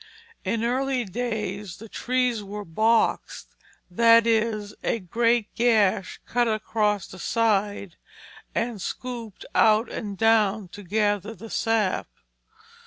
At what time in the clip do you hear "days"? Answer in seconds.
1.05-1.77